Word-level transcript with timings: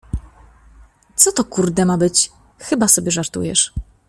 Co 1.15 1.31
to 1.31 1.43
kurde 1.43 1.85
ma 1.85 1.97
być, 1.97 2.31
chyba 2.57 2.87
sobie 2.87 3.11
żartujesz. 3.11 3.73